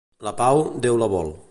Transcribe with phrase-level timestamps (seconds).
[0.27, 1.33] La pau, Déu la vol.